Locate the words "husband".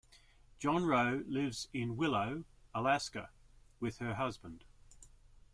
4.15-4.63